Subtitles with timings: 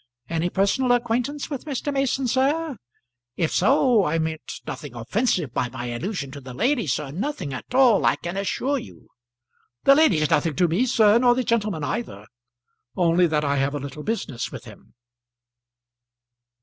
[0.29, 1.93] Any personal acquaintance with Mr.
[1.93, 2.75] Mason, sir?
[3.37, 7.71] If so, I meant nothing offensive by my allusion to the lady, sir; nothing at
[7.75, 9.09] all, I can assure you."
[9.83, 12.25] "The lady's nothing to me, sir; nor the gentleman either;
[12.95, 14.95] only that I have a little business with him."